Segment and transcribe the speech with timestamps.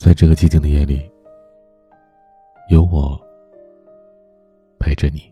[0.00, 1.12] 在这个寂静的夜里，
[2.70, 3.20] 有我
[4.78, 5.30] 陪着你。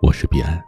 [0.00, 0.62] 我是彼岸。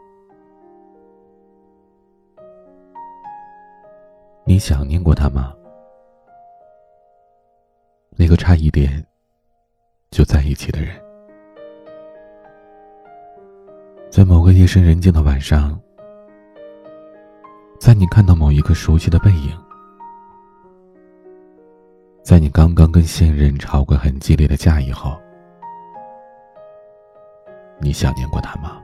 [4.45, 5.54] 你想念过他吗？
[8.16, 9.07] 那个差一点
[10.11, 11.00] 就在一起的人，
[14.11, 15.80] 在某个夜深人静的晚上，
[17.79, 19.57] 在你看到某一个熟悉的背影，
[22.27, 25.16] 在你刚刚跟现任吵过很激烈的架以后，
[27.78, 28.82] 你想念过他吗？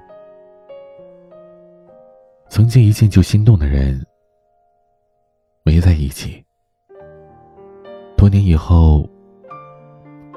[2.49, 4.01] 曾经一见就心动的人。
[5.65, 6.45] 没在一起，
[8.17, 9.05] 多年以后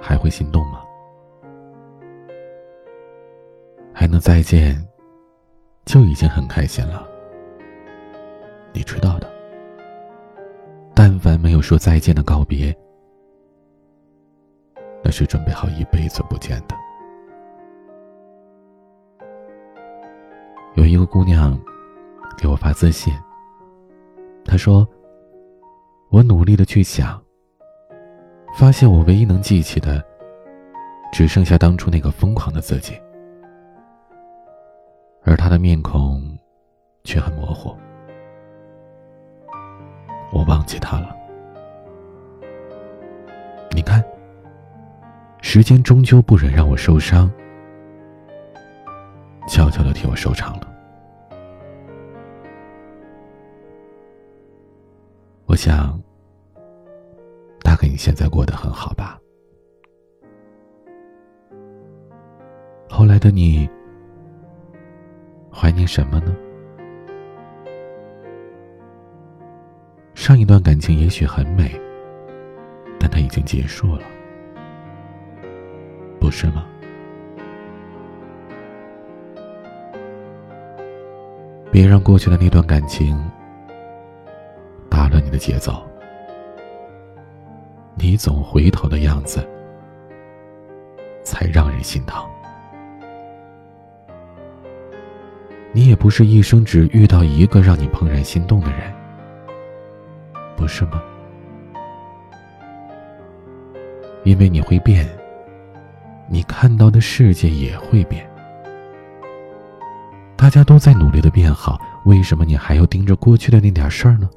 [0.02, 0.84] 还会心动吗？
[3.94, 4.84] 还能再见，
[5.86, 7.08] 就已经很开心了。
[8.74, 9.32] 你知道的，
[10.96, 12.76] 但凡没有说再见的告别，
[15.18, 16.76] 是准备好一辈子不见的。
[20.76, 21.58] 有一个姑娘
[22.38, 23.14] 给我发私信，
[24.44, 24.86] 她说。
[26.12, 27.22] 我努力的去想，
[28.58, 30.02] 发现我唯一能记起的，
[31.12, 32.94] 只剩下当初那个疯狂的自己，
[35.24, 36.24] 而他的面孔，
[37.04, 37.76] 却很模糊。
[40.32, 41.14] 我忘记他了。
[43.72, 44.02] 你看，
[45.56, 47.32] 时间终究不忍让我受伤，
[49.48, 50.68] 悄悄的替我收场了。
[55.46, 55.98] 我想。
[57.64, 59.18] 大概你现在过得很好吧？
[62.90, 63.66] 后来的你，
[65.50, 66.36] 怀念什么呢？
[70.16, 71.80] 上一段感情也许很美，
[73.00, 74.02] 但它已经结束了，
[76.26, 76.66] 不是吗？
[81.72, 83.16] 别让过去的那段感情
[84.90, 85.88] 打乱你的节奏。
[87.94, 89.48] 你总回头的样子，
[91.24, 92.26] 才让人心疼。
[95.74, 98.92] 你也不是一生只遇到一个让你怦然心动的人，
[100.58, 101.04] 不是吗？
[104.24, 105.08] 因为你会变，
[106.30, 108.30] 你看到的世界也会变。
[110.36, 114.30] 大家都在努力的变好，为什么你还要盯着过去的那点事儿呢？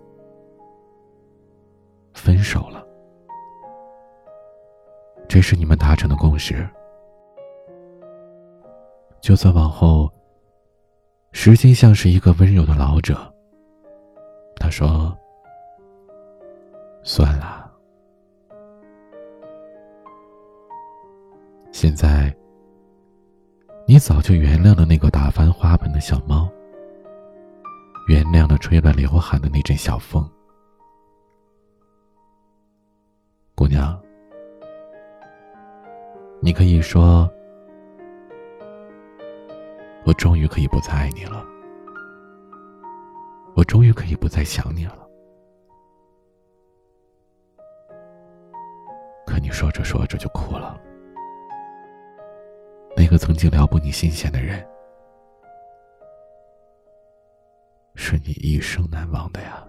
[2.14, 2.84] 分手了。
[5.28, 6.66] 这是你们达成的共识。
[9.20, 10.10] 就算往后，
[11.32, 13.18] 时间像是一个温柔的老者，
[14.56, 15.14] 他说
[17.02, 17.67] ：“算了，
[21.80, 22.34] 现在
[23.86, 26.50] 你早就原谅了那个打翻花盆的小猫，
[28.08, 30.28] 原谅了吹乱刘海的那阵小风，
[33.54, 33.96] 姑娘。”
[36.42, 37.30] 你可以说
[40.04, 41.46] ：“我终于可以不再爱你了，
[43.54, 45.06] 我终于可以不再想你了。”
[49.24, 50.76] 可你说着说着就哭了。
[53.10, 54.62] 那个曾经撩拨你心弦的人，
[57.94, 59.66] 是你一生难忘的呀。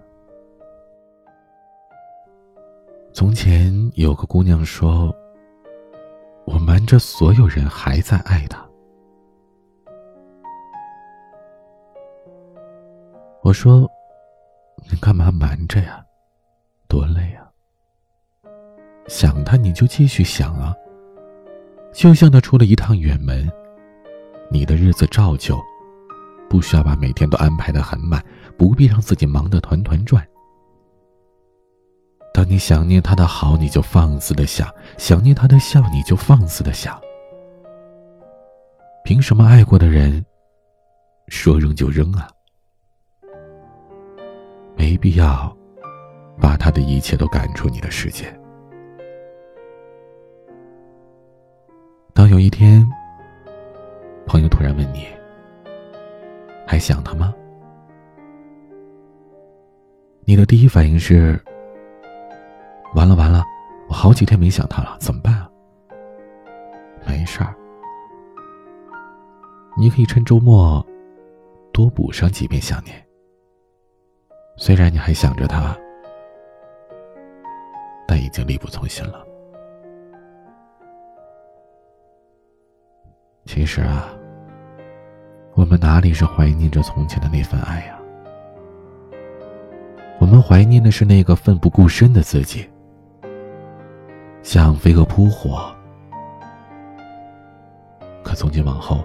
[3.13, 5.15] 从前有个姑娘说。
[6.45, 8.67] 我瞒着所有人还在爱他。
[13.43, 13.87] 我说
[14.89, 16.03] ：“你干嘛瞒着呀？
[16.87, 17.47] 多累啊！
[19.07, 20.75] 想他你就继续想啊。
[21.99, 23.51] 就像他出了一趟远门，
[24.49, 25.59] 你的日子照旧，
[26.49, 28.23] 不需要把每天都安排的很满，
[28.57, 30.25] 不必让自己忙得团团转。”
[32.33, 34.65] 当你想念他的好，你就放肆的想；
[34.97, 36.97] 想念他的笑，你就放肆的想。
[39.03, 40.25] 凭什么爱过的人，
[41.27, 42.29] 说扔就扔啊？
[44.77, 45.53] 没必要
[46.39, 48.38] 把他的一切都赶出你的世界。
[52.19, 52.85] 当有一天，
[54.27, 55.07] 朋友突然问你
[56.67, 57.33] ：“还想他吗？”
[60.27, 61.41] 你的第一反应是。
[62.93, 63.45] 完了完了，
[63.87, 65.49] 我好几天没想他了，怎么办啊？
[67.07, 67.55] 没事儿，
[69.77, 70.85] 你可以趁周末
[71.71, 73.01] 多补上几遍想念。
[74.57, 75.73] 虽然你还想着他，
[78.05, 79.25] 但已经力不从心了。
[83.51, 84.13] 其实啊，
[85.55, 87.99] 我们哪里是怀念着从前的那份爱呀？
[90.19, 92.69] 我们怀念的是那个奋不顾身的自己，
[94.43, 95.75] 像飞蛾扑火。
[98.23, 99.03] 可从今往后，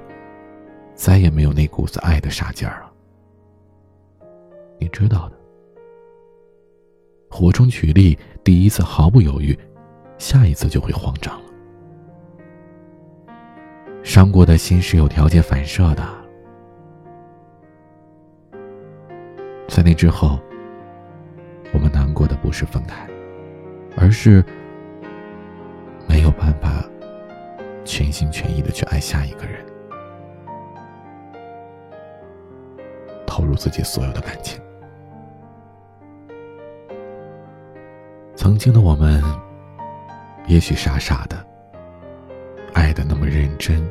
[0.95, 2.93] 再也没有那股子爱的傻劲儿了。
[4.79, 5.37] 你知道的，
[7.31, 9.59] 火中取栗，第一次毫不犹豫，
[10.19, 11.54] 下一次就会慌张了。
[14.15, 16.09] 伤过的心是有条件反射的，
[19.67, 20.39] 在那之后，
[21.73, 23.09] 我们难过的不是分开，
[23.97, 24.41] 而是
[26.07, 26.85] 没有办法
[27.85, 29.67] 全心全意的去爱下一个人，
[33.27, 34.63] 投入自己所有的感情。
[38.37, 39.21] 曾经的我们，
[40.47, 41.37] 也许傻傻的。
[42.75, 43.89] 爱的那么认真，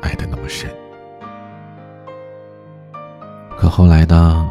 [0.00, 0.70] 爱的那么深，
[3.56, 4.48] 可后来呢？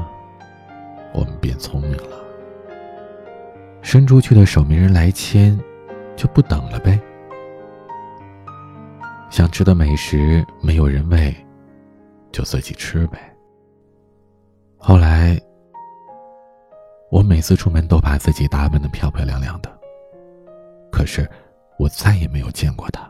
[1.13, 2.17] 我们变聪明了，
[3.81, 5.59] 伸出去的手没人来牵，
[6.15, 6.99] 就不等了呗。
[9.29, 11.35] 想吃的美食没有人喂，
[12.31, 13.17] 就自己吃呗。
[14.77, 15.39] 后来，
[17.09, 19.69] 我每次出门都把自己打扮的漂漂亮亮的，
[20.91, 21.29] 可是。
[21.79, 23.07] 我再也没有见过他。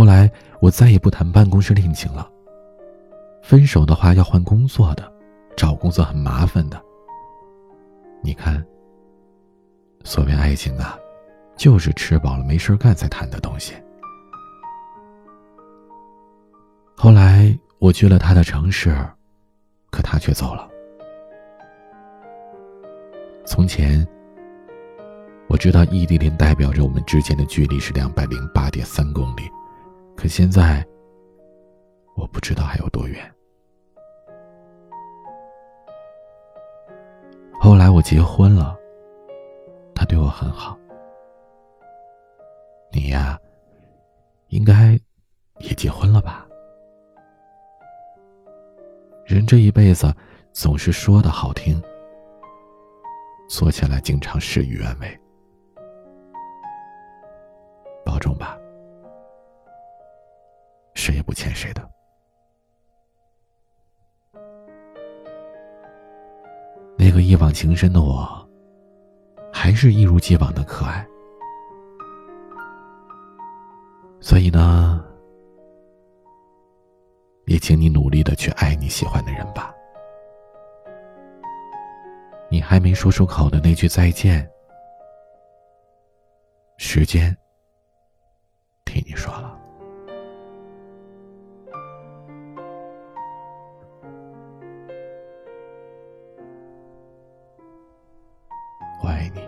[0.00, 0.30] 后来，
[0.60, 2.26] 我再也不谈办公室恋情了。
[3.42, 5.12] 分手的话要换工作的，
[5.54, 6.82] 找工作很麻烦的。
[8.22, 8.64] 你看，
[10.02, 10.98] 所谓爱情啊，
[11.54, 13.74] 就是吃饱了没事干才谈的东西。
[16.96, 18.96] 后来，我去了他的城市，
[19.90, 20.66] 可他却走了。
[23.44, 24.08] 从前。
[25.46, 29.42] 我知道异地恋代表着我们之间的距离是两百零八点三公里，
[30.20, 30.86] 可现在
[32.14, 33.34] 我不知道还有多远。
[37.58, 38.76] 后来我结婚了，
[39.94, 40.78] 他对我很好。
[42.92, 43.40] 你呀，
[44.48, 44.92] 应该
[45.60, 46.46] 也结婚了吧？
[49.24, 50.14] 人这一辈子
[50.52, 51.82] 总是说的好听，
[53.48, 55.20] 做起来经常事与愿违。
[58.04, 58.59] 保重吧，
[61.00, 61.90] 谁也不欠谁的。
[66.98, 68.46] 那个一往情深的我，
[69.50, 71.06] 还是一如既往的可爱。
[74.20, 75.02] 所以呢，
[77.46, 79.74] 也请你努力的去爱你喜欢的人吧。
[82.50, 84.46] 你还没说出口的那句再见，
[86.76, 87.34] 时间。
[88.84, 89.59] 听你说了，
[99.20, 99.46] 爱你，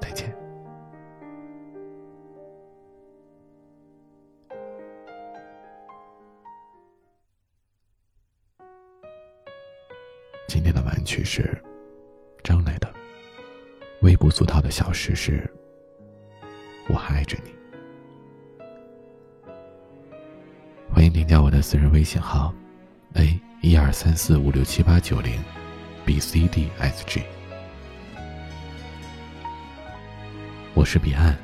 [0.00, 0.34] 再见。
[10.48, 11.56] 今天的晚曲是
[12.42, 12.92] 张磊的，
[14.02, 15.48] 微不足道的小事是。
[16.88, 17.54] 我还爱着你。
[20.92, 22.52] 欢迎添加我的私人微信号
[23.14, 25.40] ：a 一二三四五六七八九零
[26.04, 27.22] ，b c d s g。
[30.74, 31.36] 我是彼岸，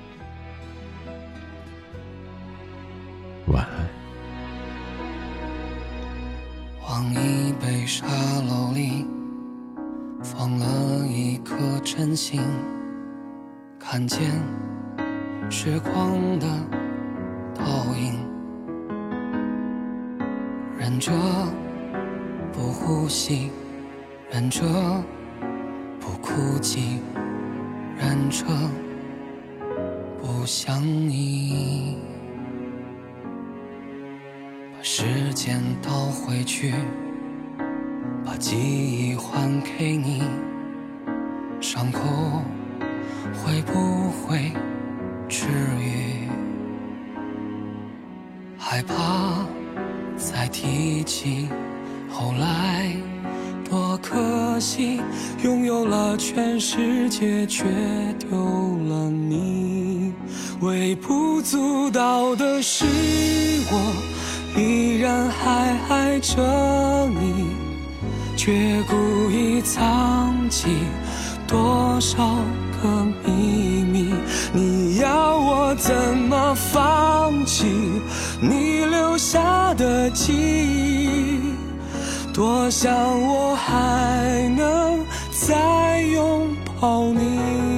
[3.46, 3.88] 晚安。
[6.82, 8.06] 往一杯沙
[8.48, 9.06] 漏里
[10.22, 12.42] 放了一颗真心，
[13.78, 14.20] 看见。
[15.52, 16.46] 时光的
[17.56, 17.64] 倒
[17.96, 18.18] 影，
[20.78, 21.10] 忍着
[22.52, 23.50] 不呼吸，
[24.32, 24.62] 忍着
[25.99, 27.00] 不哭泣，
[27.99, 28.44] 忍着
[30.22, 31.99] 不想你。
[34.72, 36.72] 把时间倒回去，
[38.25, 40.22] 把记忆还给你，
[41.60, 42.00] 伤口
[43.34, 44.52] 会不会？
[45.28, 45.46] 治
[45.80, 46.28] 愈，
[48.56, 49.44] 害怕
[50.16, 51.49] 再提起。
[52.08, 52.94] 后来
[53.70, 55.00] 多可惜，
[55.44, 57.64] 拥有了全世界，却
[58.18, 60.12] 丢了你。
[60.60, 62.84] 微不足道的是，
[63.70, 67.46] 我依然还爱着你。
[68.36, 70.66] 却故意藏起
[71.46, 72.26] 多少
[72.82, 74.12] 个秘密？
[74.52, 75.94] 你要我怎
[76.28, 77.66] 么放弃
[78.40, 81.09] 你留下的记忆？
[82.40, 87.69] 多想我还能再拥抱你。